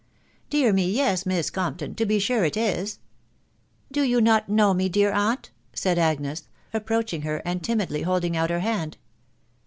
Dear 0.49 0.73
me, 0.73 0.91
yes, 0.91 1.27
Miss 1.27 1.51
Compton, 1.51 1.93
to 1.93 2.07
be 2.07 2.17
sure 2.17 2.43
it 2.43 2.57
is." 2.57 2.97
Do 3.91 4.01
you 4.01 4.19
not 4.19 4.49
know 4.49 4.73
me, 4.73 4.89
dear 4.89 5.11
aunt?" 5.13 5.51
said 5.75 5.99
Agnes, 5.99 6.47
approach 6.73 7.13
ing 7.13 7.21
her, 7.21 7.37
and 7.45 7.63
timidly 7.63 8.01
holding 8.01 8.35
out 8.35 8.49
her 8.49 8.61
hand. 8.61 8.97